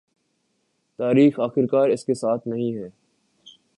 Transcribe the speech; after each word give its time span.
تاریخ 0.99 1.39
آخرکار 1.39 1.89
اس 1.89 2.05
کے 2.05 2.13
ساتھ 2.13 2.47
نہیں 2.47 2.75
ہے 2.75 2.89